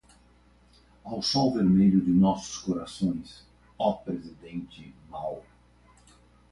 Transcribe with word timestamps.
Ao 1.03 1.21
sol 1.21 1.53
vermelho 1.53 2.01
de 2.01 2.09
nossos 2.11 2.57
corações, 2.57 3.45
ó, 3.77 3.93
Presidente 3.93 4.95
Mao 5.11 5.43